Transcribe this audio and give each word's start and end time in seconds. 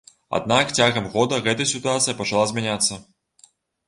Аднак 0.35 0.71
цягам 0.77 1.09
года 1.15 1.37
гэта 1.47 1.67
сітуацыя 1.73 2.15
пачала 2.21 2.47
змяняцца. 2.53 2.99